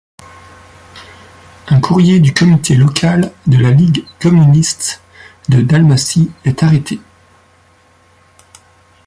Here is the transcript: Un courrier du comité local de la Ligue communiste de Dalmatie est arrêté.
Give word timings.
Un 1.67 1.79
courrier 1.79 2.19
du 2.19 2.33
comité 2.33 2.73
local 2.73 3.31
de 3.45 3.57
la 3.57 3.69
Ligue 3.69 4.03
communiste 4.19 4.99
de 5.47 5.61
Dalmatie 5.61 6.31
est 6.43 6.63
arrêté. 6.63 6.99